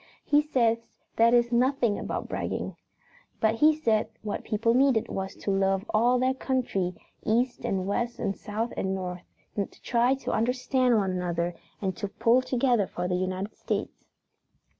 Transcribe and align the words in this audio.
He 0.25 0.41
says 0.41 0.87
that 1.17 1.31
is 1.31 1.51
nothing 1.51 2.03
but 2.07 2.27
bragging. 2.27 2.75
But 3.39 3.53
he 3.53 3.75
said 3.75 4.09
what 4.23 4.43
people 4.43 4.73
needed 4.73 5.07
was 5.09 5.35
to 5.35 5.51
love 5.51 5.85
all 5.93 6.17
their 6.17 6.33
country, 6.33 6.95
east 7.23 7.63
and 7.63 7.85
west 7.85 8.17
and 8.17 8.35
south 8.35 8.73
and 8.75 8.95
north, 8.95 9.21
to 9.57 9.67
try 9.83 10.15
to 10.15 10.31
understand 10.31 10.97
one 10.97 11.11
another 11.11 11.53
and 11.83 11.95
to 11.97 12.07
pull 12.07 12.41
together 12.41 12.87
for 12.87 13.07
the 13.07 13.13
United 13.13 13.55
States. 13.55 14.07